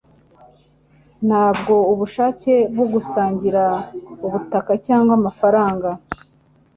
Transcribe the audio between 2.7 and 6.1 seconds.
bwo gusangira ubutaka cyangwa amafaranga